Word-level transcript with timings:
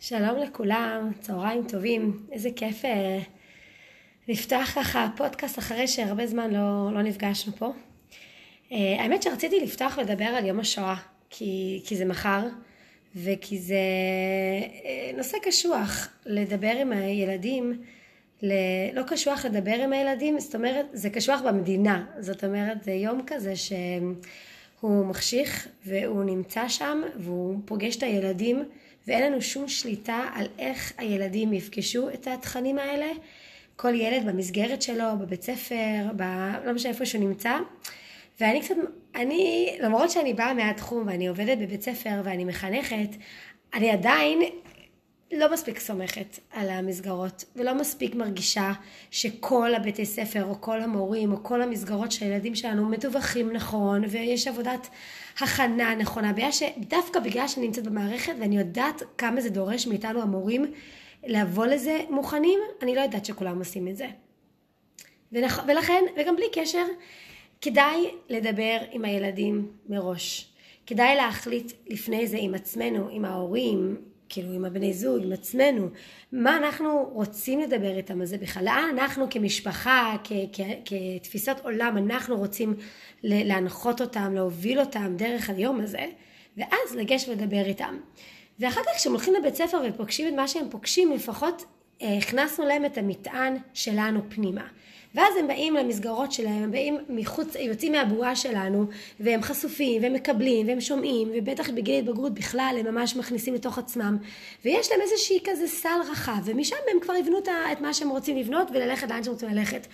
שלום 0.00 0.38
לכולם, 0.38 1.12
צהריים 1.20 1.68
טובים, 1.68 2.26
איזה 2.32 2.48
כיף 2.56 2.84
אה, 2.84 3.18
לפתוח 4.28 4.70
ככה 4.74 5.08
פודקאסט 5.16 5.58
אחרי 5.58 5.88
שהרבה 5.88 6.26
זמן 6.26 6.50
לא, 6.50 6.90
לא 6.92 7.02
נפגשנו 7.02 7.52
פה. 7.52 7.72
אה, 8.72 8.96
האמת 8.98 9.22
שרציתי 9.22 9.60
לפתוח 9.60 9.98
ולדבר 9.98 10.24
על 10.24 10.46
יום 10.46 10.60
השואה, 10.60 10.94
כי, 11.30 11.82
כי 11.86 11.96
זה 11.96 12.04
מחר, 12.04 12.40
וכי 13.14 13.58
זה 13.58 13.74
אה, 14.84 15.10
נושא 15.16 15.38
קשוח 15.42 16.08
לדבר 16.26 16.72
עם 16.80 16.92
הילדים, 16.92 17.82
ל... 18.42 18.52
לא 18.92 19.02
קשוח 19.02 19.44
לדבר 19.44 19.74
עם 19.74 19.92
הילדים, 19.92 20.40
זאת 20.40 20.54
אומרת, 20.54 20.86
זה 20.92 21.10
קשוח 21.10 21.40
במדינה, 21.40 22.04
זאת 22.20 22.44
אומרת, 22.44 22.84
זה 22.84 22.92
יום 22.92 23.22
כזה 23.26 23.56
שהוא 23.56 25.06
מחשיך 25.06 25.68
והוא 25.86 26.24
נמצא 26.24 26.68
שם 26.68 27.02
והוא 27.16 27.58
פוגש 27.64 27.96
את 27.96 28.02
הילדים. 28.02 28.64
ואין 29.06 29.22
לנו 29.22 29.42
שום 29.42 29.68
שליטה 29.68 30.24
על 30.34 30.46
איך 30.58 30.92
הילדים 30.98 31.52
יפגשו 31.52 32.08
את 32.10 32.26
התכנים 32.26 32.78
האלה. 32.78 33.06
כל 33.76 33.94
ילד 33.94 34.26
במסגרת 34.26 34.82
שלו, 34.82 35.04
בבית 35.20 35.42
ספר, 35.42 36.04
ב... 36.16 36.22
לא 36.64 36.72
משנה 36.72 36.92
איפה 36.92 37.06
שהוא 37.06 37.20
נמצא. 37.20 37.58
ואני 38.40 38.60
קצת, 38.60 38.74
אני, 39.14 39.70
למרות 39.80 40.10
שאני 40.10 40.34
באה 40.34 40.54
מהתחום 40.54 41.06
ואני 41.06 41.26
עובדת 41.26 41.58
בבית 41.58 41.82
ספר 41.82 42.20
ואני 42.24 42.44
מחנכת, 42.44 43.08
אני 43.74 43.90
עדיין 43.90 44.42
לא 45.32 45.52
מספיק 45.52 45.78
סומכת 45.78 46.38
על 46.50 46.70
המסגרות 46.70 47.44
ולא 47.56 47.74
מספיק 47.74 48.14
מרגישה 48.14 48.72
שכל 49.10 49.74
הבתי 49.74 50.06
ספר 50.06 50.44
או 50.44 50.60
כל 50.60 50.80
המורים 50.82 51.32
או 51.32 51.42
כל 51.42 51.62
המסגרות 51.62 52.12
של 52.12 52.24
הילדים 52.24 52.54
שלנו 52.54 52.88
מדווחים 52.88 53.52
נכון 53.52 54.04
ויש 54.08 54.48
עבודת 54.48 54.88
הכנה 55.40 55.94
נכונה. 55.94 56.32
דווקא 56.78 57.20
בגלל 57.20 57.48
שאני 57.48 57.66
נמצאת 57.66 57.84
במערכת 57.84 58.32
ואני 58.40 58.58
יודעת 58.58 59.02
כמה 59.18 59.40
זה 59.40 59.50
דורש 59.50 59.86
מאיתנו 59.86 60.22
המורים 60.22 60.72
לבוא 61.26 61.66
לזה 61.66 62.00
מוכנים, 62.10 62.58
אני 62.82 62.94
לא 62.94 63.00
יודעת 63.00 63.24
שכולם 63.24 63.58
עושים 63.58 63.88
את 63.88 63.96
זה. 63.96 64.06
ולכן, 65.66 66.04
וגם 66.16 66.36
בלי 66.36 66.46
קשר, 66.52 66.84
כדאי 67.60 68.10
לדבר 68.28 68.78
עם 68.90 69.04
הילדים 69.04 69.68
מראש. 69.88 70.52
כדאי 70.86 71.16
להחליט 71.16 71.72
לפני 71.86 72.26
זה 72.26 72.36
עם 72.40 72.54
עצמנו, 72.54 73.08
עם 73.10 73.24
ההורים, 73.24 73.96
כאילו 74.28 74.52
עם 74.52 74.64
הבני 74.64 74.92
זוג, 74.92 75.22
עם 75.22 75.32
עצמנו, 75.32 75.88
מה 76.32 76.56
אנחנו 76.56 77.10
רוצים 77.12 77.60
לדבר 77.60 77.96
איתם 77.96 78.20
על 78.20 78.26
זה 78.26 78.38
בכלל, 78.38 78.64
לאן 78.64 78.98
אנחנו 78.98 79.26
כמשפחה, 79.30 80.16
כ- 80.24 80.32
כ- 80.52 80.60
כתפיסת 80.84 81.56
עולם, 81.62 81.96
אנחנו 81.98 82.36
רוצים 82.36 82.74
להנחות 83.22 84.00
אותם, 84.00 84.34
להוביל 84.34 84.80
אותם 84.80 85.14
דרך 85.16 85.50
היום 85.50 85.80
הזה, 85.80 86.06
ואז 86.56 86.96
לגשת 86.96 87.28
ולדבר 87.28 87.64
איתם. 87.66 87.96
ואחר 88.58 88.80
כך 88.82 88.96
כשהם 88.96 89.12
הולכים 89.12 89.34
לבית 89.34 89.54
ספר 89.54 89.80
ופוגשים 89.88 90.28
את 90.28 90.32
מה 90.32 90.48
שהם 90.48 90.70
פוגשים, 90.70 91.12
לפחות 91.12 91.62
אה, 91.62 91.75
הכנסנו 92.00 92.66
להם 92.66 92.84
את 92.84 92.98
המטען 92.98 93.56
שלנו 93.74 94.20
פנימה. 94.28 94.66
ואז 95.16 95.36
הם 95.36 95.48
באים 95.48 95.74
למסגרות 95.74 96.32
שלהם, 96.32 96.62
הם 96.62 96.70
באים 96.70 96.98
מחוץ, 97.08 97.54
יוצאים 97.54 97.92
מהבועה 97.92 98.36
שלנו, 98.36 98.86
והם 99.20 99.42
חשופים, 99.42 100.02
והם 100.02 100.12
מקבלים, 100.12 100.68
והם 100.68 100.80
שומעים, 100.80 101.30
ובטח 101.34 101.70
בגיל 101.70 101.98
התבגרות 101.98 102.34
בכלל, 102.34 102.76
הם 102.80 102.94
ממש 102.94 103.16
מכניסים 103.16 103.54
לתוך 103.54 103.78
עצמם, 103.78 104.16
ויש 104.64 104.90
להם 104.90 105.00
איזושהי 105.00 105.38
כזה 105.44 105.68
סל 105.68 105.98
רחב, 106.10 106.38
ומשם 106.44 106.76
הם 106.92 107.00
כבר 107.00 107.14
יבנו 107.14 107.38
את 107.72 107.80
מה 107.80 107.94
שהם 107.94 108.08
רוצים 108.08 108.36
לבנות, 108.36 108.68
וללכת 108.70 109.10
לאן 109.10 109.24
שהם 109.24 109.32
רוצים 109.32 109.48
ללכת. 109.48 109.86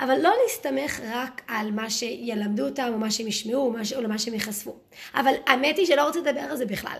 אבל 0.00 0.18
לא 0.22 0.32
להסתמך 0.42 1.00
רק 1.12 1.42
על 1.48 1.70
מה 1.70 1.90
שילמדו 1.90 2.64
אותם, 2.64 2.90
או 2.92 2.98
מה 2.98 3.10
שהם 3.10 3.26
ישמעו, 3.26 3.74
או 3.96 4.02
למה 4.02 4.18
שהם 4.18 4.34
ייחשפו. 4.34 4.76
אבל 5.14 5.32
האמת 5.46 5.78
היא 5.78 5.86
שלא 5.86 6.06
רוצה 6.06 6.18
לדבר 6.18 6.40
על 6.40 6.56
זה 6.56 6.66
בכלל. 6.66 6.98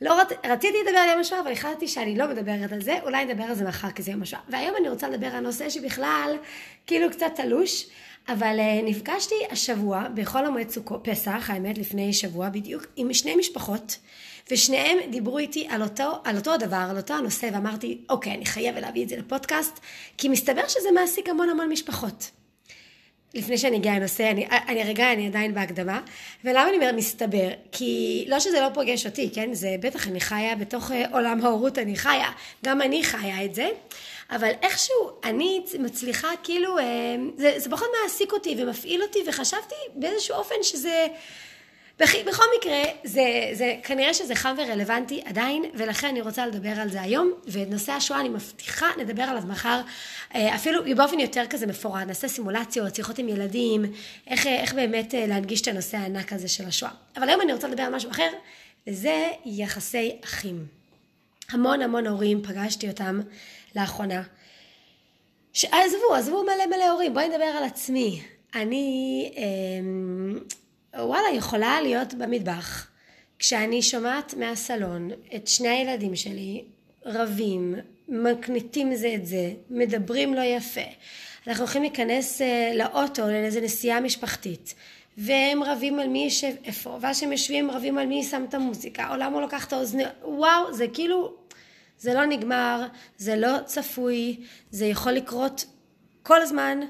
לא 0.00 0.20
רצ... 0.20 0.28
רציתי 0.46 0.78
לדבר 0.86 0.98
על 0.98 1.08
יום 1.08 1.20
השואה, 1.20 1.40
אבל 1.40 1.52
החלטתי 1.52 1.88
שאני 1.88 2.18
לא 2.18 2.28
מדברת 2.28 2.72
על 2.72 2.82
זה, 2.82 2.98
אולי 3.02 3.24
נדבר 3.24 3.44
על 3.44 3.54
זה 3.54 3.64
מחר 3.64 3.90
כי 3.90 4.02
זה 4.02 4.10
יום 4.10 4.22
השואה. 4.22 4.42
והיום 4.48 4.76
אני 4.80 4.88
רוצה 4.88 5.08
לדבר 5.08 5.26
על 5.26 5.40
נושא 5.40 5.70
שבכלל 5.70 6.36
כאילו 6.86 7.10
קצת 7.10 7.32
תלוש, 7.34 7.86
אבל 8.28 8.58
uh, 8.58 8.84
נפגשתי 8.84 9.34
השבוע 9.50 10.04
בחול 10.14 10.46
המועד 10.46 10.70
סוכות, 10.70 11.08
פסח, 11.08 11.50
האמת 11.50 11.78
לפני 11.78 12.12
שבוע 12.12 12.48
בדיוק, 12.48 12.86
עם 12.96 13.12
שני 13.12 13.36
משפחות, 13.36 13.96
ושניהם 14.50 14.98
דיברו 15.10 15.38
איתי 15.38 15.66
על 15.70 15.82
אותו, 15.82 16.12
על 16.24 16.36
אותו 16.36 16.54
הדבר, 16.54 16.86
על 16.90 16.96
אותו 16.96 17.14
הנושא, 17.14 17.48
ואמרתי, 17.52 18.04
אוקיי, 18.08 18.34
אני 18.34 18.46
חייבת 18.46 18.82
להביא 18.82 19.04
את 19.04 19.08
זה 19.08 19.16
לפודקאסט, 19.16 19.80
כי 20.18 20.28
מסתבר 20.28 20.68
שזה 20.68 20.88
מעסיק 20.94 21.28
המון 21.28 21.48
המון 21.48 21.68
משפחות. 21.68 22.30
לפני 23.34 23.58
שאני 23.58 23.76
אגיע 23.76 23.98
לנושא, 23.98 24.30
אני, 24.30 24.46
אני 24.68 24.84
רגע, 24.84 25.12
אני 25.12 25.26
עדיין 25.26 25.54
בהקדמה. 25.54 26.00
ולמה 26.44 26.68
אני 26.68 26.76
אומרת 26.76 26.94
מסתבר? 26.94 27.48
כי 27.72 28.24
לא 28.28 28.40
שזה 28.40 28.60
לא 28.60 28.68
פוגש 28.74 29.06
אותי, 29.06 29.30
כן? 29.34 29.54
זה 29.54 29.76
בטח, 29.80 30.08
אני 30.08 30.20
חיה 30.20 30.56
בתוך 30.56 30.92
אה, 30.92 31.04
עולם 31.12 31.44
ההורות, 31.44 31.78
אני 31.78 31.96
חיה. 31.96 32.30
גם 32.64 32.82
אני 32.82 33.04
חיה 33.04 33.44
את 33.44 33.54
זה. 33.54 33.68
אבל 34.30 34.50
איכשהו 34.62 35.10
אני 35.24 35.62
מצליחה, 35.78 36.28
כאילו, 36.42 36.78
אה, 36.78 36.84
זה, 37.36 37.54
זה 37.56 37.70
פחות 37.70 37.88
מעסיק 38.02 38.32
אותי 38.32 38.56
ומפעיל 38.58 39.02
אותי, 39.02 39.18
וחשבתי 39.26 39.74
באיזשהו 39.94 40.34
אופן 40.34 40.54
שזה... 40.62 41.06
בכל 42.00 42.44
מקרה, 42.58 42.82
זה, 43.04 43.22
זה, 43.52 43.76
כנראה 43.82 44.14
שזה 44.14 44.34
חם 44.34 44.54
ורלוונטי 44.58 45.22
עדיין, 45.24 45.64
ולכן 45.74 46.08
אני 46.08 46.20
רוצה 46.20 46.46
לדבר 46.46 46.80
על 46.80 46.90
זה 46.90 47.02
היום, 47.02 47.32
ואת 47.46 47.70
נושא 47.70 47.92
השואה 47.92 48.20
אני 48.20 48.28
מבטיחה 48.28 48.86
נדבר 48.98 49.22
עליו 49.22 49.42
מחר, 49.48 49.80
אה, 50.34 50.54
אפילו 50.54 50.82
באופן 50.96 51.20
יותר 51.20 51.44
כזה 51.50 51.66
מפורט, 51.66 52.06
נעשה 52.06 52.28
סימולציות, 52.28 52.94
שיחות 52.94 53.18
עם 53.18 53.28
ילדים, 53.28 53.84
איך, 54.26 54.46
איך 54.46 54.74
באמת 54.74 55.14
אה, 55.14 55.26
להנגיש 55.26 55.60
את 55.60 55.68
הנושא 55.68 55.96
הענק 55.96 56.32
הזה 56.32 56.48
של 56.48 56.64
השואה. 56.64 56.90
אבל 57.16 57.28
היום 57.28 57.40
אני 57.40 57.52
רוצה 57.52 57.68
לדבר 57.68 57.82
על 57.82 57.94
משהו 57.94 58.10
אחר, 58.10 58.28
וזה 58.86 59.28
יחסי 59.44 60.16
אחים. 60.24 60.66
המון 61.50 61.82
המון 61.82 62.06
הורים, 62.06 62.42
פגשתי 62.42 62.88
אותם 62.88 63.20
לאחרונה. 63.76 64.22
עזבו, 65.54 66.14
עזבו 66.14 66.42
מלא 66.42 66.66
מלא 66.66 66.90
הורים, 66.90 67.14
בואי 67.14 67.28
נדבר 67.28 67.44
על 67.44 67.64
עצמי. 67.64 68.22
אני... 68.54 69.32
אה, 69.36 69.42
וואלה, 71.20 71.36
יכולה 71.36 71.80
להיות 71.80 72.14
במטבח, 72.14 72.86
כשאני 73.38 73.82
שומעת 73.82 74.34
מהסלון 74.34 75.10
את 75.34 75.48
שני 75.48 75.68
הילדים 75.68 76.16
שלי 76.16 76.64
רבים, 77.04 77.74
מקניטים 78.08 78.94
זה 78.94 79.14
את 79.14 79.26
זה, 79.26 79.52
מדברים 79.70 80.34
לא 80.34 80.40
יפה. 80.40 80.80
אנחנו 81.46 81.64
הולכים 81.64 81.82
להיכנס 81.82 82.42
אה, 82.42 82.72
לאוטו 82.74 83.26
לאיזה 83.26 83.60
נסיעה 83.60 84.00
משפחתית, 84.00 84.74
והם 85.18 85.62
רבים 85.62 85.98
על 85.98 86.08
מי 86.08 86.24
יושב 86.24 86.52
איפה, 86.64 86.98
ואז 87.00 87.18
שהם 87.18 87.32
יושבים 87.32 87.70
רבים 87.70 87.98
על 87.98 88.06
מי 88.06 88.22
שם 88.22 88.44
את 88.48 88.54
המוזיקה, 88.54 89.10
או 89.10 89.16
למה 89.16 89.36
הוא 89.36 89.42
לקח 89.42 89.66
את 89.66 89.72
האוזניות, 89.72 90.12
וואו, 90.22 90.74
זה 90.74 90.88
כאילו, 90.88 91.34
זה 91.98 92.14
לא 92.14 92.24
נגמר, 92.26 92.86
זה 93.16 93.36
לא 93.36 93.56
צפוי, 93.64 94.36
זה 94.70 94.86
יכול 94.86 95.12
לקרות 95.12 95.64
כל 96.22 96.42
הזמן. 96.42 96.80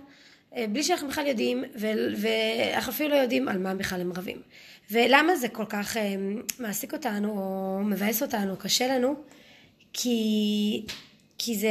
אה, 0.56 0.66
בלי 0.69 0.83
שאנחנו 0.83 1.09
בכלל 1.09 1.27
יודעים, 1.27 1.65
ואנחנו 2.16 2.93
אפילו 2.93 3.11
לא 3.11 3.15
יודעים 3.15 3.49
על 3.49 3.59
מה 3.59 3.75
בכלל 3.75 4.00
הם 4.00 4.12
רבים. 4.12 4.43
ולמה 4.91 5.37
זה 5.37 5.49
כל 5.49 5.65
כך 5.69 5.97
אה, 5.97 6.15
מעסיק 6.59 6.93
אותנו, 6.93 7.31
או 7.31 7.81
מבאס 7.84 8.22
אותנו, 8.22 8.56
קשה 8.56 8.97
לנו? 8.97 9.15
כי, 9.93 10.83
כי 11.38 11.56
זה 11.56 11.71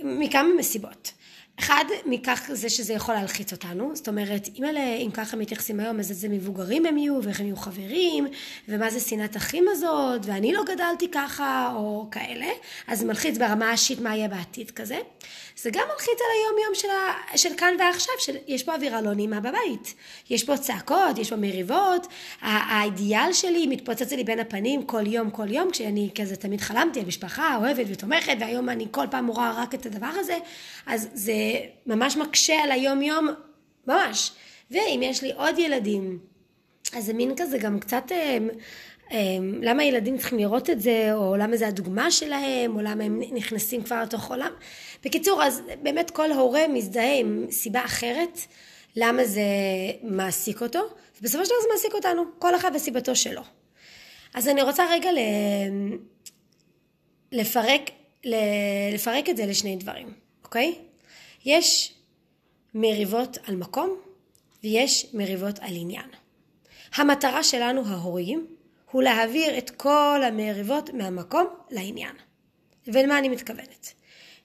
מכמה 0.00 0.48
מסיבות. 0.58 1.12
אחד, 1.60 1.84
מכך 2.06 2.50
זה 2.52 2.68
שזה 2.68 2.92
יכול 2.92 3.14
להלחיץ 3.14 3.52
אותנו, 3.52 3.90
זאת 3.94 4.08
אומרת, 4.08 4.48
אם, 4.58 4.64
אלה, 4.64 4.80
אם 4.80 5.10
ככה 5.14 5.36
מתייחסים 5.36 5.80
היום, 5.80 5.98
אז 5.98 6.10
איזה 6.10 6.28
מבוגרים 6.28 6.86
הם 6.86 6.98
יהיו, 6.98 7.20
ואיך 7.22 7.40
הם 7.40 7.46
יהיו 7.46 7.56
חברים, 7.56 8.26
ומה 8.68 8.90
זה 8.90 9.00
שנאת 9.00 9.36
אחים 9.36 9.64
הזאת, 9.70 10.20
ואני 10.24 10.52
לא 10.52 10.62
גדלתי 10.64 11.10
ככה, 11.10 11.72
או 11.74 12.06
כאלה, 12.10 12.46
אז 12.86 13.04
מלחיץ 13.04 13.38
ברמה 13.38 13.68
האישית 13.68 14.00
מה 14.00 14.16
יהיה 14.16 14.28
בעתיד 14.28 14.70
כזה. 14.70 14.98
זה 15.62 15.70
גם 15.70 15.82
מלחיץ 15.92 16.08
על 16.08 16.26
היום 16.36 16.58
יום 16.66 16.74
של, 16.74 16.88
ה, 16.88 17.38
של 17.38 17.54
כאן 17.56 17.74
ועכשיו, 17.78 18.14
שיש 18.18 18.62
פה 18.62 18.74
אווירה 18.74 19.00
לא 19.00 19.14
נעימה 19.14 19.40
בבית. 19.40 19.94
יש 20.30 20.44
פה 20.44 20.56
צעקות, 20.56 21.18
יש 21.18 21.30
פה 21.30 21.36
מריבות, 21.36 22.06
האידיאל 22.40 23.32
שלי 23.32 23.66
מתפוצץ 23.66 24.12
לי 24.12 24.24
בין 24.24 24.40
הפנים 24.40 24.82
כל 24.82 25.06
יום, 25.06 25.30
כל 25.30 25.52
יום, 25.52 25.70
כשאני 25.70 26.10
כזה 26.14 26.36
תמיד 26.36 26.60
חלמתי 26.60 27.00
על 27.00 27.06
משפחה 27.06 27.56
אוהבת 27.56 27.86
ותומכת, 27.88 28.36
והיום 28.40 28.68
אני 28.68 28.86
כל 28.90 29.06
פעם 29.10 29.26
רואה 29.26 29.62
רק 29.62 29.74
את 29.74 29.86
הדבר 29.86 30.10
הזה, 30.20 30.38
אז 30.86 31.08
זה 31.14 31.32
ממש 31.86 32.16
מקשה 32.16 32.62
על 32.62 32.70
היום 32.70 33.02
יום, 33.02 33.28
ממש. 33.86 34.32
ואם 34.70 35.00
יש 35.02 35.22
לי 35.22 35.32
עוד 35.32 35.58
ילדים, 35.58 36.18
אז 36.96 37.04
זה 37.04 37.12
מין 37.12 37.34
כזה 37.36 37.58
גם 37.58 37.80
קצת... 37.80 38.12
אה, 38.12 38.38
אה, 39.12 39.18
למה 39.62 39.84
ילדים 39.84 40.18
צריכים 40.18 40.38
לראות 40.38 40.70
את 40.70 40.80
זה, 40.80 41.10
או 41.14 41.36
למה 41.36 41.56
זה 41.56 41.68
הדוגמה 41.68 42.10
שלהם, 42.10 42.76
או 42.76 42.80
למה 42.80 43.04
הם 43.04 43.20
נכנסים 43.32 43.82
כבר 43.82 44.02
לתוך 44.02 44.30
עולם. 44.30 44.52
בקיצור, 45.04 45.42
אז 45.42 45.62
באמת 45.82 46.10
כל 46.10 46.32
הורה 46.32 46.68
מזדהה 46.68 47.18
עם 47.18 47.46
סיבה 47.50 47.84
אחרת 47.84 48.38
למה 48.96 49.24
זה 49.24 49.42
מעסיק 50.02 50.62
אותו, 50.62 50.80
ובסופו 51.20 51.44
של 51.44 51.50
דבר 51.50 51.60
זה 51.62 51.68
מעסיק 51.72 51.94
אותנו, 51.94 52.22
כל 52.38 52.54
אחד 52.54 52.70
וסיבתו 52.74 53.16
שלו. 53.16 53.42
אז 54.34 54.48
אני 54.48 54.62
רוצה 54.62 54.84
רגע 54.90 55.10
לפרק, 57.32 57.90
לפרק 58.92 59.28
את 59.28 59.36
זה 59.36 59.46
לשני 59.46 59.76
דברים, 59.76 60.12
אוקיי? 60.44 60.74
יש 61.44 61.94
מריבות 62.74 63.38
על 63.46 63.56
מקום 63.56 63.96
ויש 64.64 65.06
מריבות 65.14 65.58
על 65.58 65.72
עניין. 65.76 66.06
המטרה 66.94 67.42
שלנו 67.42 67.82
ההורים 67.86 68.46
הוא 68.90 69.02
להעביר 69.02 69.58
את 69.58 69.70
כל 69.70 70.20
המריבות 70.24 70.90
מהמקום 70.94 71.46
לעניין. 71.70 72.16
ולמה 72.86 73.18
אני 73.18 73.28
מתכוונת? 73.28 73.92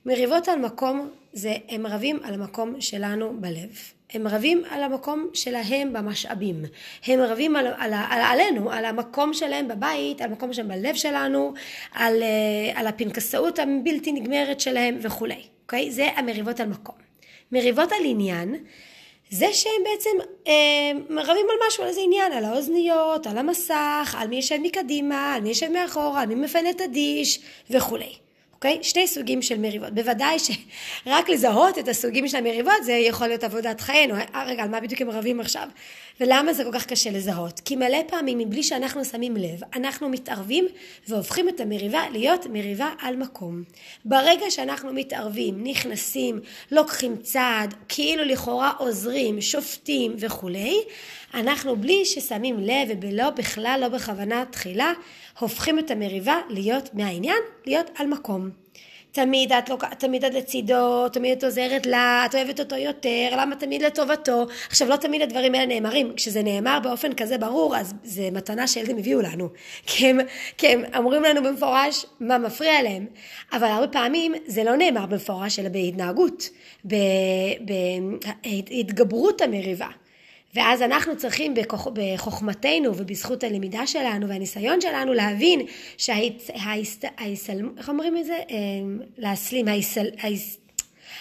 מריבות 0.06 0.48
על 0.48 0.60
מקום 0.60 1.10
זה 1.34 1.56
הם 1.70 1.88
רבים 1.88 2.20
על 2.24 2.34
המקום 2.34 2.82
שלנו 2.82 3.42
בלב. 3.42 3.80
הם 4.14 4.28
רבים 4.28 4.64
על 4.70 4.84
המקום 4.84 5.30
שלהם 5.34 5.94
במשאבים. 5.94 6.64
הם 7.06 7.20
רבים 7.20 7.56
על, 7.56 7.68
על, 7.68 7.94
על, 7.94 8.22
עלינו, 8.22 8.72
על 8.72 8.86
המקום 8.86 9.34
שלהם 9.34 9.68
בבית, 9.68 10.22
על 10.22 10.30
המקום 10.30 10.54
שלהם 10.54 10.68
בלב 10.68 10.96
שלנו, 10.96 11.54
על, 11.92 12.24
אה, 12.24 12.80
על 12.80 12.88
הפנקסאות 12.88 13.60
הבלתי 13.60 14.12
נגמרת 14.12 14.60
שלהם 14.60 14.98
וכולי. 15.02 15.55
אוקיי? 15.66 15.92
זה 15.92 16.08
המריבות 16.16 16.60
על 16.60 16.68
מקום. 16.68 16.96
מריבות 17.52 17.92
על 17.92 18.06
עניין 18.06 18.56
זה 19.30 19.54
שהם 19.54 19.84
בעצם 19.84 20.10
אה, 20.48 20.92
רבים 21.24 21.46
על 21.50 21.68
משהו, 21.68 21.84
על 21.84 21.90
איזה 21.90 22.02
עניין, 22.02 22.32
על 22.32 22.46
האוזניות, 22.46 23.28
על 23.28 23.38
המסך, 23.38 24.16
על 24.20 24.28
מי 24.28 24.36
יושב 24.36 24.58
מקדימה, 24.62 25.34
על 25.34 25.42
מי 25.42 25.50
יושב 25.50 25.72
מאחורה, 25.72 26.22
על 26.22 26.28
מי 26.28 26.36
מפנה 26.36 26.70
את 26.70 26.82
הדיש 26.82 27.40
וכולי. 27.70 28.25
אוקיי? 28.56 28.80
שני 28.82 29.08
סוגים 29.08 29.42
של 29.42 29.58
מריבות. 29.58 29.94
בוודאי 29.94 30.38
שרק 30.40 31.30
לזהות 31.30 31.78
את 31.78 31.88
הסוגים 31.88 32.28
של 32.28 32.38
המריבות 32.38 32.84
זה 32.84 32.92
יכול 32.92 33.28
להיות 33.28 33.44
עבודת 33.44 33.82
חיינו. 33.82 34.16
אה, 34.16 34.44
רגע, 34.46 34.64
על 34.64 34.70
מה 34.70 34.80
בדיוק 34.80 35.02
הם 35.02 35.10
רבים 35.10 35.40
עכשיו? 35.40 35.68
ולמה 36.20 36.54
זה 36.54 36.64
כל 36.64 36.72
כך 36.72 36.86
קשה 36.86 37.12
לזהות? 37.12 37.60
כי 37.60 37.76
מלא 37.76 37.98
פעמים 38.08 38.38
מבלי 38.38 38.64
שאנחנו 38.64 39.06
שמים 39.06 39.38
לב, 39.38 39.60
אנחנו 39.76 40.10
מתערבים 40.10 40.68
והופכים 41.08 41.50
את 41.50 41.60
המריבה 41.60 42.02
להיות 42.12 42.46
מריבה 42.46 42.90
על 43.00 43.16
מקום. 43.16 43.64
ברגע 44.06 44.46
שאנחנו 44.50 44.94
מתערבים, 44.94 45.64
נכנסים, 45.64 46.40
לוקחים 46.72 47.18
צעד, 47.18 47.74
כאילו 47.90 48.24
לכאורה 48.24 48.72
עוזרים, 48.78 49.42
שופטים 49.42 50.16
וכולי, 50.20 50.80
אנחנו 51.34 51.76
בלי 51.76 52.06
ששמים 52.06 52.60
לב 52.60 52.88
ובלא 52.90 53.30
בכלל 53.30 53.78
לא 53.82 53.88
בכוונה 53.88 54.44
תחילה, 54.52 54.94
הופכים 55.40 55.80
את 55.80 55.92
המריבה 55.92 56.40
להיות 56.50 56.94
מהעניין, 56.94 57.42
להיות 57.66 57.90
על 57.96 58.08
מקום. 58.08 58.45
תמיד 59.16 59.54
את, 59.54 59.70
לא, 59.70 59.78
תמיד 59.98 60.26
את 60.26 60.34
לצידו, 60.34 61.10
תמיד 61.10 61.38
את 61.38 61.44
עוזרת 61.44 61.86
לה, 61.86 62.24
את 62.26 62.36
אוהבת 62.36 62.60
אותו 62.60 62.76
יותר, 62.76 63.30
למה 63.32 63.56
תמיד 63.56 63.82
לטובתו. 63.82 64.46
עכשיו 64.70 64.90
לא 64.90 64.96
תמיד 64.96 65.22
הדברים 65.22 65.56
האלה 65.56 65.66
נאמרים, 65.66 66.14
כשזה 66.16 66.44
נאמר 66.44 66.80
באופן 66.84 67.14
כזה 67.14 67.38
ברור 67.38 67.78
אז 67.78 67.94
זה 68.04 68.30
מתנה 68.32 68.68
שילדים 68.68 68.98
הביאו 68.98 69.22
לנו, 69.22 69.50
כי 69.88 70.08
הם, 70.08 70.20
כי 70.58 70.68
הם 70.68 70.84
אומרים 70.96 71.24
לנו 71.24 71.44
במפורש 71.44 72.06
מה 72.20 72.38
מפריע 72.38 72.82
להם, 72.84 73.06
אבל 73.54 73.68
הרבה 73.68 73.88
פעמים 73.88 74.34
זה 74.46 74.64
לא 74.64 74.76
נאמר 74.76 75.06
במפורש 75.06 75.60
אלא 75.60 75.70
בהתנהגות, 75.70 76.50
בהתגברות 78.44 79.42
המריבה. 79.42 79.90
ואז 80.56 80.82
אנחנו 80.82 81.18
צריכים 81.18 81.54
בכוח, 81.54 81.88
בחוכמתנו 81.94 82.98
ובזכות 82.98 83.44
הלמידה 83.44 83.88
שלנו 83.88 84.30
והניסיון 84.30 84.82
שלנו 84.82 85.14
להבין 85.14 85.62
שההסתלמות, 85.98 87.78
איך 87.78 87.90
אומרים 87.90 88.18
את 88.18 88.26
זה? 88.26 88.40
אמ, 88.50 89.00
להסלים, 89.18 89.68
ההסל, 89.68 90.08
ההס, 90.18 90.58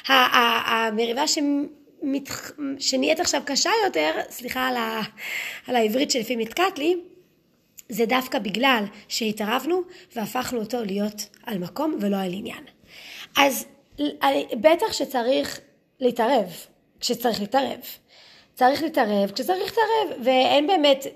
המריבה 0.09 1.25
שנהיית 2.79 3.21
עכשיו 3.21 3.43
קשה 3.45 3.71
יותר, 3.85 4.11
סליחה 4.31 4.69
על, 4.69 4.77
ה, 4.77 5.01
על 5.67 5.77
העברית 5.77 6.11
שלפעמים 6.11 6.41
נתקעת 6.41 6.79
לי, 6.79 6.97
זה 7.89 8.07
דווקא 8.07 8.39
בגלל 8.39 8.85
שהתערבנו 9.09 9.83
והפכנו 10.17 10.61
אותו 10.61 10.85
להיות 10.85 11.29
על 11.43 11.59
מקום 11.59 11.99
ולא 12.01 12.17
על 12.17 12.33
עניין. 12.33 12.65
אז 13.37 13.67
בטח 14.61 14.93
שצריך 14.93 15.61
להתערב, 16.01 16.47
כשצריך 17.01 17.41
להתערב. 17.41 17.81
צריך 18.55 18.83
להתערב 18.83 19.31
כשצריך 19.31 19.63
להתערב, 19.63 20.25
ואין 20.25 20.67
באמת, 20.67 21.07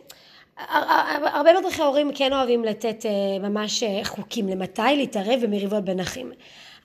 הרבה 1.25 1.61
מדריכי 1.61 1.83
הורים 1.83 2.11
כן 2.15 2.33
אוהבים 2.33 2.65
לתת 2.65 3.07
אה, 3.07 3.49
ממש 3.49 3.83
אה, 3.83 4.01
חוקים 4.05 4.49
למתי 4.49 4.83
להתערב 4.97 5.41
במריבות 5.43 5.85
בין 5.85 6.01
אחים. 6.01 6.33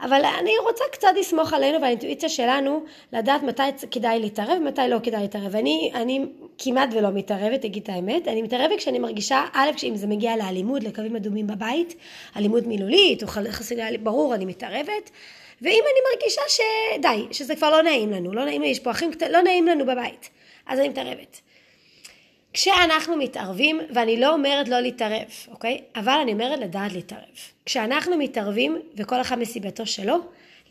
אבל 0.01 0.21
אני 0.39 0.51
רוצה 0.63 0.83
קצת 0.91 1.07
לסמוך 1.19 1.53
עלינו 1.53 1.81
והאינטואיציה 1.81 2.29
שלנו 2.29 2.83
לדעת 3.13 3.43
מתי 3.43 3.63
כדאי 3.91 4.19
להתערב 4.19 4.57
ומתי 4.61 4.81
לא 4.89 4.97
כדאי 5.03 5.21
להתערב. 5.21 5.55
אני, 5.55 5.91
אני 5.95 6.25
כמעט 6.57 6.89
ולא 6.93 7.09
מתערבת, 7.11 7.65
אגיד 7.65 7.83
את 7.83 7.89
האמת. 7.89 8.27
אני 8.27 8.41
מתערבת 8.41 8.77
כשאני 8.77 8.99
מרגישה, 8.99 9.45
א', 9.53 9.69
כשאם 9.75 9.95
זה 9.95 10.07
מגיע 10.07 10.37
לאלימות, 10.37 10.83
לקווים 10.83 11.15
אדומים 11.15 11.47
בבית, 11.47 11.95
אלימות 12.37 12.67
מילולית 12.67 13.23
או 13.23 13.27
חסר 13.27 13.75
ברור, 14.03 14.35
אני 14.35 14.45
מתערבת. 14.45 15.09
ואם 15.61 15.83
אני 15.83 15.99
מרגישה 16.13 16.41
שדי, 16.47 17.33
שזה 17.33 17.55
כבר 17.55 17.69
לא 17.69 17.83
נעים 17.83 18.11
לנו, 18.11 18.33
לא 18.33 18.45
נעים 18.45 18.61
לי, 18.61 18.67
יש 18.67 18.79
פה 18.79 18.91
אחים 18.91 19.11
קטנים, 19.11 19.31
לא 19.31 19.41
נעים 19.41 19.67
לנו 19.67 19.85
בבית. 19.85 20.29
אז 20.67 20.79
אני 20.79 20.89
מתערבת. 20.89 21.41
כשאנחנו 22.53 23.17
מתערבים, 23.17 23.79
ואני 23.93 24.19
לא 24.19 24.33
אומרת 24.33 24.67
לא 24.67 24.79
להתערב, 24.79 25.29
אוקיי? 25.47 25.81
אבל 25.95 26.19
אני 26.21 26.33
אומרת 26.33 26.59
לדעת 26.59 26.91
להתערב. 26.91 27.35
כשאנחנו 27.65 28.17
מתערבים, 28.17 28.81
וכל 28.97 29.21
אחד 29.21 29.39
מסיבתו 29.39 29.85
שלו, 29.85 30.15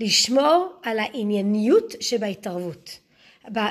לשמור 0.01 0.69
על 0.83 0.99
הענייניות 0.99 1.95
שבהתערבות, 2.01 2.99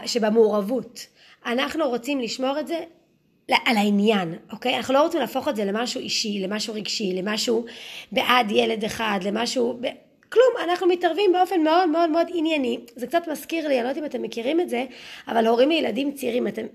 שבמעורבות. 0.06 1.08
אנחנו 1.46 1.90
רוצים 1.90 2.20
לשמור 2.20 2.60
את 2.60 2.68
זה 2.68 2.80
על 3.66 3.78
העניין, 3.78 4.36
אוקיי? 4.52 4.78
אנחנו 4.78 4.94
לא 4.94 5.02
רוצים 5.02 5.20
להפוך 5.20 5.48
את 5.48 5.56
זה 5.56 5.66
למשהו 5.66 6.02
אישי, 6.02 6.40
למשהו 6.40 6.74
רגשי, 6.74 7.14
למשהו 7.14 7.66
בעד 8.12 8.52
ילד 8.52 8.84
אחד, 8.84 9.20
למשהו... 9.24 9.80
כלום, 10.32 10.64
אנחנו 10.64 10.88
מתערבים 10.88 11.32
באופן 11.32 11.62
מאוד 11.62 11.90
מאוד 11.90 12.10
מאוד 12.10 12.28
ענייני. 12.34 12.80
זה 12.96 13.08
קצת 13.08 13.28
מזכיר 13.32 13.68
לי, 13.68 13.76
אני 13.76 13.84
לא 13.84 13.90
יודעת 13.90 14.04
אם 14.04 14.06
אתם 14.06 14.22
מכירים 14.22 14.60
את 14.60 14.70
זה, 14.70 14.86
אבל 15.28 15.48
הורים 15.48 15.70
לילדים 15.70 16.12
צעירים, 16.12 16.48
אתם, 16.48 16.66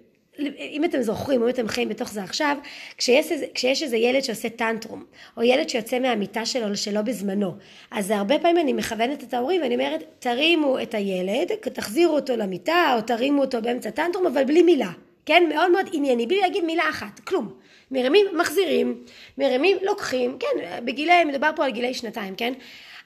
אם 0.58 0.84
אתם 0.84 1.02
זוכרים, 1.02 1.42
אם 1.42 1.48
אתם 1.48 1.68
חיים 1.68 1.88
בתוך 1.88 2.12
זה 2.12 2.22
עכשיו, 2.22 2.56
כשיש, 2.98 3.26
כשיש 3.54 3.82
איזה 3.82 3.96
ילד 3.96 4.20
שעושה 4.20 4.48
טנטרום, 4.48 5.04
או 5.36 5.42
ילד 5.42 5.68
שיוצא 5.68 5.98
מהמיטה 5.98 6.46
שלו 6.46 6.76
שלא 6.76 7.02
בזמנו, 7.02 7.54
אז 7.90 8.10
הרבה 8.10 8.38
פעמים 8.38 8.58
אני 8.58 8.72
מכוונת 8.72 9.24
את 9.24 9.34
ההורים 9.34 9.62
ואני 9.62 9.74
אומרת, 9.74 10.02
תרימו 10.18 10.82
את 10.82 10.94
הילד, 10.94 11.52
תחזירו 11.72 12.14
אותו 12.14 12.36
למיטה, 12.36 12.94
או 12.96 13.02
תרימו 13.02 13.40
אותו 13.40 13.62
באמצע 13.62 13.90
טנטרום, 13.90 14.26
אבל 14.26 14.44
בלי 14.44 14.62
מילה. 14.62 14.90
כן? 15.26 15.44
מאוד 15.54 15.70
מאוד 15.70 15.88
ענייני, 15.92 16.26
בלי 16.26 16.40
להגיד 16.40 16.64
מילה 16.64 16.84
אחת, 16.90 17.20
כלום. 17.20 17.52
מרימים, 17.90 18.26
מחזירים, 18.38 19.04
מרימים, 19.38 19.76
לוקחים, 19.82 20.36
כן, 20.40 20.84
בגילי, 20.84 21.24
מדובר 21.24 21.50
פה 21.56 21.64
על 21.64 21.70
גילי 21.70 21.94
שנתיים, 21.94 22.34
כן? 22.34 22.52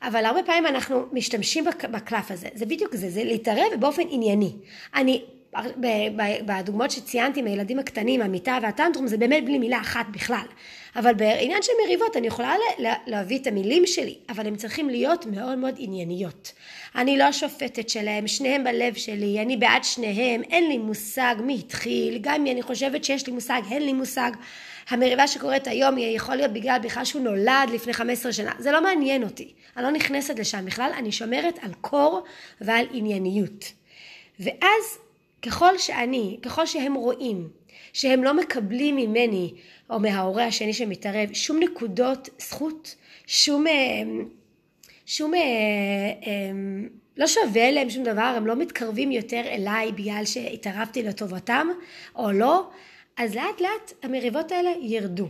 אבל 0.02 0.24
הרבה 0.24 0.42
פעמים 0.42 0.66
אנחנו 0.66 1.06
משתמשים 1.12 1.64
בקלף 1.90 2.30
הזה, 2.30 2.48
זה 2.54 2.66
בדיוק 2.66 2.94
זה, 2.94 3.10
זה 3.10 3.24
להתערב 3.24 3.80
באופן 3.80 4.02
ענייני. 4.10 4.52
אני, 4.94 5.24
בדוגמאות 6.46 6.90
שציינתי 6.90 7.42
מהילדים 7.42 7.78
הקטנים, 7.78 8.22
המיטה 8.22 8.58
והטנטרום, 8.62 9.06
זה 9.06 9.16
באמת 9.16 9.44
בלי 9.44 9.58
מילה 9.58 9.80
אחת 9.80 10.06
בכלל. 10.10 10.44
אבל 10.96 11.14
בעניין 11.14 11.62
של 11.62 11.72
מריבות 11.84 12.16
אני 12.16 12.26
יכולה 12.26 12.54
להביא 13.06 13.38
את 13.38 13.46
המילים 13.46 13.86
שלי, 13.86 14.14
אבל 14.28 14.46
הם 14.46 14.56
צריכים 14.56 14.90
להיות 14.90 15.26
מאוד 15.26 15.58
מאוד 15.58 15.74
ענייניות. 15.78 16.52
אני 16.96 17.18
לא 17.18 17.24
השופטת 17.24 17.88
שלהם, 17.88 18.26
שניהם 18.26 18.64
בלב 18.64 18.94
שלי, 18.94 19.40
אני 19.42 19.56
בעד 19.56 19.84
שניהם, 19.84 20.42
אין 20.42 20.68
לי 20.68 20.78
מושג 20.78 21.34
מי 21.42 21.54
התחיל, 21.54 22.18
גם 22.20 22.34
אם 22.34 22.52
אני 22.52 22.62
חושבת 22.62 23.04
שיש 23.04 23.26
לי 23.26 23.32
מושג, 23.32 23.60
אין 23.70 23.82
לי 23.82 23.92
מושג. 23.92 24.30
המריבה 24.88 25.26
שקורית 25.26 25.66
היום 25.66 25.96
היא 25.96 26.16
יכול 26.16 26.34
להיות 26.34 26.52
בגלל 26.52 26.78
בכלל 26.82 27.04
שהוא 27.04 27.22
נולד 27.22 27.70
לפני 27.72 27.92
15 27.92 28.32
שנה, 28.32 28.52
זה 28.58 28.72
לא 28.72 28.82
מעניין 28.82 29.22
אותי, 29.22 29.52
אני 29.76 29.84
לא 29.84 29.90
נכנסת 29.90 30.38
לשם 30.38 30.64
בכלל, 30.64 30.90
אני 30.98 31.12
שומרת 31.12 31.58
על 31.62 31.70
קור 31.80 32.22
ועל 32.60 32.86
ענייניות. 32.92 33.72
ואז 34.40 34.98
ככל 35.42 35.78
שאני, 35.78 36.38
ככל 36.42 36.66
שהם 36.66 36.94
רואים 36.94 37.48
שהם 37.92 38.24
לא 38.24 38.34
מקבלים 38.34 38.96
ממני 38.96 39.54
או 39.90 40.00
מההורה 40.00 40.46
השני 40.46 40.72
שמתערב 40.72 41.32
שום 41.32 41.58
נקודות 41.60 42.28
זכות, 42.38 42.96
שום, 43.26 43.66
אה, 43.66 43.72
שום, 45.06 45.34
אה, 45.34 45.40
אה, 46.26 46.50
לא 47.16 47.26
שווה 47.26 47.70
להם 47.70 47.90
שום 47.90 48.04
דבר, 48.04 48.32
הם 48.36 48.46
לא 48.46 48.56
מתקרבים 48.56 49.12
יותר 49.12 49.42
אליי 49.46 49.92
בגלל 49.92 50.22
שהתערבתי 50.24 51.02
לטובתם 51.02 51.68
או 52.16 52.32
לא, 52.32 52.68
אז 53.16 53.34
לאט 53.34 53.60
לאט 53.60 53.92
המריבות 54.02 54.52
האלה 54.52 54.70
ירדו. 54.80 55.28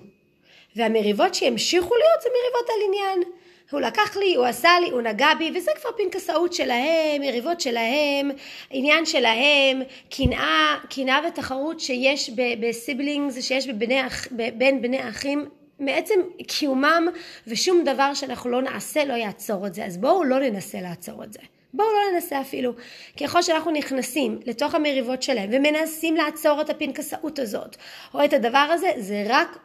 והמריבות 0.76 1.35
שימשיכו 1.35 1.95
להיות 1.95 2.23
זה 2.23 2.29
מריבות 2.29 2.69
על 2.69 2.87
עניין. 2.87 3.33
הוא 3.71 3.81
לקח 3.81 4.17
לי, 4.17 4.35
הוא 4.35 4.47
עשה 4.47 4.71
לי, 4.81 4.91
הוא 4.91 5.03
נגע 5.03 5.35
בי, 5.39 5.53
וזה 5.55 5.71
כבר 5.81 5.91
פנקסאות 5.97 6.53
שלהם, 6.53 7.23
יריבות 7.23 7.61
שלהם, 7.61 8.31
עניין 8.71 9.07
שלהם, 9.07 9.83
קנאה, 10.11 10.77
קנאה 10.91 11.21
ותחרות 11.29 11.81
שיש 11.81 12.31
בסיבלינגס, 12.61 13.43
שיש 13.43 13.69
בבני, 13.69 14.00
בין 14.31 14.83
בני 14.83 15.09
אחים, 15.09 15.49
מעצם 15.79 16.21
קיומם, 16.47 17.07
ושום 17.47 17.85
דבר 17.85 18.15
שאנחנו 18.15 18.50
לא 18.50 18.62
נעשה 18.62 19.05
לא 19.05 19.12
יעצור 19.12 19.67
את 19.67 19.75
זה. 19.75 19.85
אז 19.85 19.99
בואו 19.99 20.25
לא 20.25 20.39
ננסה 20.39 20.81
לעצור 20.81 21.25
את 21.25 21.33
זה. 21.33 21.41
בואו 21.75 21.89
לא 21.89 22.15
ננסה 22.15 22.41
אפילו. 22.41 22.73
ככל 23.21 23.43
שאנחנו 23.43 23.71
נכנסים 23.71 24.39
לתוך 24.47 24.75
המריבות 24.75 25.23
שלהם 25.23 25.50
ומנסים 25.53 26.17
לעצור 26.17 26.61
את 26.61 26.71
הפנקסאות 26.71 27.39
הזאת 27.39 27.77
או 28.15 28.25
את 28.25 28.33
הדבר 28.33 28.59
הזה, 28.59 28.93
זה 28.97 29.25
רק 29.27 29.59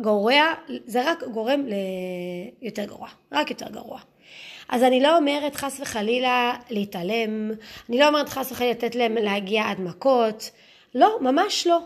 גורע, 0.00 0.54
זה 0.86 1.10
רק 1.10 1.22
גורם 1.32 1.64
ליותר 2.62 2.84
גרוע, 2.84 3.08
רק 3.32 3.50
יותר 3.50 3.68
גרוע. 3.68 4.00
אז 4.68 4.82
אני 4.82 5.00
לא 5.00 5.16
אומרת 5.16 5.56
חס 5.56 5.80
וחלילה 5.80 6.54
להתעלם, 6.70 7.50
אני 7.88 7.98
לא 7.98 8.08
אומרת 8.08 8.28
חס 8.28 8.52
וחלילה 8.52 8.72
לתת 8.72 8.94
להם 8.94 9.14
להגיע 9.14 9.68
עד 9.70 9.80
מכות, 9.80 10.50
לא, 10.94 11.18
ממש 11.20 11.66
לא. 11.66 11.78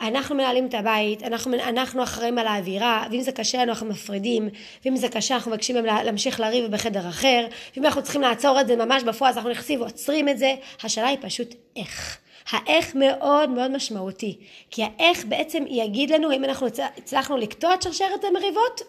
אנחנו 0.00 0.34
מנהלים 0.34 0.66
את 0.66 0.74
הבית, 0.74 1.22
אנחנו, 1.22 1.54
אנחנו 1.54 2.02
אחראים 2.02 2.38
על 2.38 2.46
האווירה, 2.46 3.06
ואם 3.10 3.20
זה 3.20 3.32
קשה 3.32 3.58
לנו 3.58 3.72
אנחנו 3.72 3.86
מפרידים, 3.86 4.48
ואם 4.84 4.96
זה 4.96 5.08
קשה 5.08 5.34
אנחנו 5.34 5.50
מבקשים 5.50 5.76
להם 5.76 5.84
להמשיך 5.84 6.40
לריב 6.40 6.70
בחדר 6.70 7.08
אחר, 7.08 7.46
ואם 7.76 7.84
אנחנו 7.84 8.02
צריכים 8.02 8.22
לעצור 8.22 8.60
את 8.60 8.66
זה 8.66 8.76
ממש 8.76 9.02
בפועל 9.02 9.30
אז 9.30 9.36
אנחנו 9.36 9.50
נכנסים 9.50 9.80
ועוצרים 9.80 10.28
את 10.28 10.38
זה, 10.38 10.54
השאלה 10.82 11.06
היא 11.06 11.18
פשוט 11.20 11.54
איך. 11.76 12.18
האיך 12.50 12.94
מאוד 12.94 13.50
מאוד 13.50 13.70
משמעותי, 13.70 14.38
כי 14.70 14.82
האיך 14.82 15.24
בעצם 15.24 15.64
יגיד 15.68 16.10
לנו 16.10 16.32
אם 16.32 16.44
אנחנו 16.44 16.66
הצלחנו 16.96 17.36
לקטוע 17.36 17.74
את 17.74 17.82
שרשרת 17.82 18.24
המריבות 18.24 18.82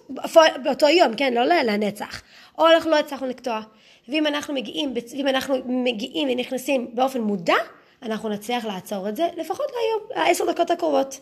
באותו 0.64 0.88
יום, 0.88 1.16
כן, 1.16 1.34
לא 1.34 1.44
לנצח, 1.46 2.22
או 2.58 2.68
אנחנו 2.68 2.92
לא 2.92 3.00
הצלחנו 3.00 3.28
לקטוע. 3.28 3.62
ואם 4.08 4.28
אנחנו 4.28 4.54
מגיעים, 4.54 4.94
ואם 5.14 5.28
אנחנו 5.28 5.56
מגיעים 5.66 6.30
ונכנסים 6.32 6.88
באופן 6.94 7.22
מודע, 7.22 7.56
אנחנו 8.04 8.30
נצליח 8.30 8.66
לעצור 8.66 9.10
את 9.10 9.16
זה 9.16 9.28
לפחות 9.38 9.66
להיום, 9.72 10.28
לעשר 10.28 10.52
דקות 10.52 10.72
הקרובות. 10.72 11.20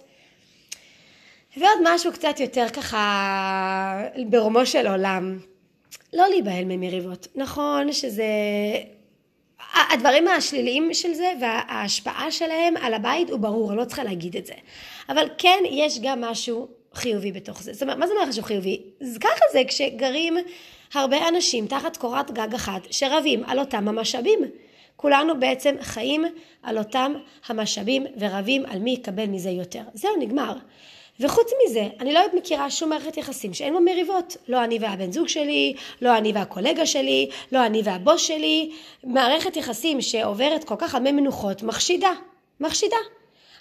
ועוד 1.57 1.77
משהו 1.83 2.11
קצת 2.11 2.39
יותר 2.39 2.69
ככה 2.69 4.03
ברומו 4.29 4.65
של 4.65 4.87
עולם, 4.87 5.39
לא 6.13 6.27
להיבהל 6.29 6.63
ממריבות. 6.65 7.27
נכון 7.35 7.93
שזה... 7.93 8.23
הדברים 9.93 10.27
השליליים 10.27 10.93
של 10.93 11.13
זה 11.13 11.33
וההשפעה 11.41 12.31
שלהם 12.31 12.77
על 12.77 12.93
הבית 12.93 13.29
הוא 13.29 13.39
ברור, 13.39 13.71
אני 13.71 13.77
לא 13.77 13.85
צריכה 13.85 14.03
להגיד 14.03 14.35
את 14.35 14.45
זה. 14.45 14.53
אבל 15.09 15.27
כן 15.37 15.63
יש 15.69 15.99
גם 16.01 16.21
משהו 16.21 16.67
חיובי 16.93 17.31
בתוך 17.31 17.63
זה. 17.63 17.73
זאת 17.73 17.81
אומרת, 17.81 17.97
מה 17.97 18.07
זה 18.07 18.13
אומר 18.13 18.25
משהו 18.25 18.43
חיובי? 18.43 18.81
ככה 19.21 19.45
זה 19.51 19.61
כשגרים 19.67 20.37
הרבה 20.93 21.27
אנשים 21.27 21.67
תחת 21.67 21.97
קורת 21.97 22.31
גג 22.31 22.53
אחת 22.55 22.81
שרבים 22.91 23.43
על 23.47 23.59
אותם 23.59 23.87
המשאבים. 23.87 24.39
כולנו 24.95 25.39
בעצם 25.39 25.75
חיים 25.81 26.25
על 26.63 26.77
אותם 26.77 27.13
המשאבים 27.47 28.05
ורבים 28.19 28.65
על 28.65 28.79
מי 28.79 28.91
יקבל 28.91 29.25
מזה 29.25 29.49
יותר. 29.49 29.81
זהו, 29.93 30.15
נגמר. 30.19 30.53
וחוץ 31.19 31.51
מזה, 31.65 31.87
אני 31.99 32.13
לא 32.13 32.21
מכירה 32.33 32.69
שום 32.69 32.89
מערכת 32.89 33.17
יחסים 33.17 33.53
שאין 33.53 33.73
בה 33.73 33.79
מריבות. 33.79 34.37
לא 34.47 34.63
אני 34.63 34.79
והבן 34.81 35.11
זוג 35.11 35.27
שלי, 35.27 35.73
לא 36.01 36.17
אני 36.17 36.31
והקולגה 36.35 36.85
שלי, 36.85 37.29
לא 37.51 37.65
אני 37.65 37.81
והבוס 37.83 38.21
שלי. 38.21 38.71
מערכת 39.03 39.57
יחסים 39.57 40.01
שעוברת 40.01 40.63
כל 40.63 40.75
כך 40.77 40.93
הרבה 40.93 41.11
מנוחות, 41.11 41.63
מחשידה. 41.63 42.11
מחשידה. 42.59 42.97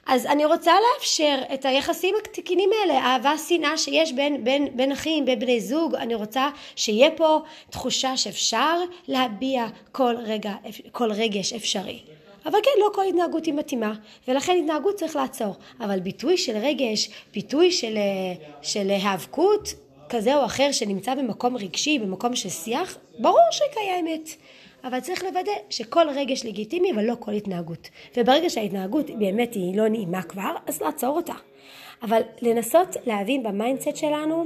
אז 0.07 0.27
אני 0.27 0.45
רוצה 0.45 0.73
לאפשר 0.81 1.39
את 1.55 1.65
היחסים 1.65 2.15
התקינים 2.23 2.71
האלה, 2.81 2.99
אהבה, 2.99 3.39
שנאה 3.49 3.77
שיש 3.77 4.13
בין, 4.13 4.45
בין, 4.45 4.77
בין 4.77 4.93
אחים, 4.93 5.25
בין 5.25 5.39
בני 5.39 5.61
זוג, 5.61 5.95
אני 5.95 6.15
רוצה 6.15 6.49
שיהיה 6.77 7.11
פה 7.11 7.41
תחושה 7.71 8.17
שאפשר 8.17 8.79
להביע 9.09 9.67
כל 9.93 10.15
רגע, 10.25 10.53
כל 10.93 11.13
רגש 11.13 11.53
אפשרי. 11.53 12.01
אבל 12.47 12.59
כן, 12.63 12.81
לא 12.81 12.91
כל 12.95 13.05
התנהגות 13.09 13.47
היא 13.47 13.55
מתאימה, 13.55 13.95
ולכן 14.29 14.57
התנהגות 14.59 14.95
צריך 14.95 15.17
לעצור. 15.17 15.55
אבל 15.81 16.01
ביטוי 16.01 16.37
של 16.37 16.57
רגש, 16.57 17.11
ביטוי 17.35 17.73
של, 17.73 17.99
של 18.63 18.91
היאבקות 18.91 19.75
כזה 20.09 20.37
או 20.37 20.45
אחר 20.45 20.73
שנמצא 20.73 21.15
במקום 21.15 21.57
רגשי, 21.57 21.99
במקום 21.99 22.37
של 22.37 22.49
שיח, 22.49 22.99
ברור 23.19 23.39
שקיימת. 23.51 24.29
אבל 24.85 25.01
צריך 25.01 25.25
לוודא 25.25 25.53
שכל 25.71 26.09
רגש 26.09 26.45
לגיטימי 26.45 26.93
אבל 26.93 27.05
לא 27.05 27.15
כל 27.21 27.33
התנהגות. 27.33 27.89
וברגע 28.17 28.51
שההתנהגות 28.51 29.11
באמת 29.11 29.55
היא 29.55 29.77
לא 29.77 29.89
נעימה 29.89 30.23
כבר, 30.23 30.55
אז 30.67 30.83
לעצור 30.83 31.17
אותה. 31.17 31.35
אבל 32.03 32.21
לנסות 32.43 32.97
להבין 33.07 33.43
ב 33.43 33.49
mindset 33.49 33.97
שלנו 33.97 34.45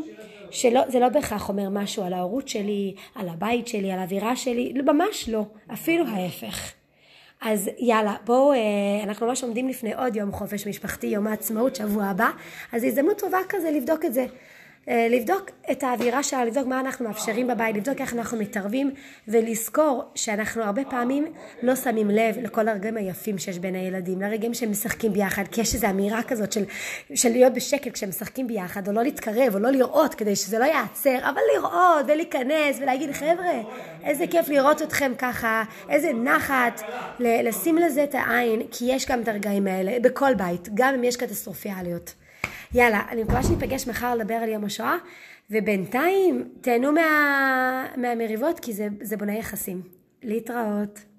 שזה 0.51 1.01
לא 1.01 1.09
בהכרח 1.09 1.49
אומר 1.49 1.69
משהו 1.69 2.03
על 2.03 2.13
ההורות 2.13 2.49
שלי, 2.49 2.95
על 3.15 3.29
הבית 3.29 3.69
שלי, 3.69 3.93
על 3.93 3.99
האווירה 3.99 4.37
שלי, 4.37 4.73
ממש 4.87 5.29
לא, 5.29 5.43
אפילו 5.73 6.07
ההפך. 6.07 6.80
אז 7.41 7.71
יאללה, 7.79 8.15
בואו, 8.25 8.53
אה, 8.53 8.59
אנחנו 9.05 9.27
ממש 9.27 9.43
עומדים 9.43 9.69
לפני 9.69 9.95
עוד 9.95 10.17
יום 10.17 10.33
חופש 10.33 10.67
משפחתי, 10.67 11.07
יום 11.07 11.27
העצמאות, 11.27 11.77
שבוע 11.77 12.05
הבא, 12.05 12.31
אז 12.73 12.85
הזדמנות 12.85 13.19
טובה 13.19 13.39
כזה 13.49 13.71
לבדוק 13.71 14.05
את 14.05 14.15
זה. 14.15 14.27
אה, 14.89 15.09
לבדוק 15.11 15.51
את 15.71 15.83
האווירה 15.83 16.23
שלה, 16.23 16.45
לבדוק 16.45 16.67
מה 16.67 16.81
אנחנו 16.81 17.05
מאפשרים 17.05 17.47
בבית, 17.47 17.77
לבדוק 17.77 18.01
איך 18.01 18.15
אנחנו 18.15 18.39
מתערבים 18.39 18.91
ולזכור 19.29 20.05
שאנחנו 20.15 20.63
הרבה 20.63 20.85
פעמים 20.85 21.33
לא 21.63 21.77
שמים 21.77 22.11
לב 22.11 22.39
לכל 22.39 22.69
הרגעים 22.69 22.97
היפים 22.97 23.39
שיש 23.39 23.59
בין 23.59 23.75
הילדים, 23.75 24.21
לרגעים 24.21 24.55
שהם 24.55 24.71
משחקים 24.71 25.13
ביחד, 25.13 25.43
כי 25.53 25.61
יש 25.61 25.75
איזו 25.75 25.87
אמירה 25.91 26.23
כזאת 26.23 26.53
של, 26.53 26.65
של 27.15 27.29
להיות 27.29 27.53
בשקט 27.53 27.93
כשהם 27.93 28.09
משחקים 28.09 28.47
ביחד, 28.47 28.89
או 28.89 28.93
לא 28.93 29.03
להתקרב, 29.03 29.55
או 29.55 29.59
לא 29.59 29.71
לראות 29.71 30.15
כדי 30.15 30.37
שזה 30.37 30.59
לא 30.59 30.65
ייעצר, 30.65 31.19
אבל 31.31 31.41
לראות 31.57 32.05
ולהיכנס 32.09 32.79
ולהגיד 32.83 33.13
חבר'ה, 33.13 33.61
איזה 34.05 34.27
כיף 34.27 34.49
לראות 34.49 34.83
אתכם 34.83 35.13
ככה, 35.19 35.65
איזה 35.89 36.13
נחת, 36.13 36.83
לשים 37.21 37.79
לזה 37.79 38.05
את 38.05 38.15
העין, 38.15 38.63
כי 38.71 38.85
יש 38.89 39.07
גם 39.07 39.23
את 39.23 39.29
הרגעים 39.29 39.67
האלה 39.67 40.01
בכל 40.03 40.35
בית, 40.35 40.69
גם 40.75 40.95
אם 40.95 41.05
יש 41.05 41.17
קטסטרופיאליות. 41.17 42.15
יאללה, 42.75 43.03
אני 43.09 43.23
מקווה 43.23 43.43
שניפגש 43.43 43.89
מחר 43.89 44.15
לדבר 44.15 44.35
על 44.35 44.49
יום 44.49 44.65
השואה, 44.65 44.97
ובינתיים 45.51 46.49
תהנו 46.61 46.93
מה, 46.93 47.87
מהמריבות 47.97 48.61
כי 48.61 48.73
זה, 48.73 48.89
זה 49.01 49.17
בונה 49.17 49.39
יחסים. 49.39 49.83
להתראות. 50.23 51.10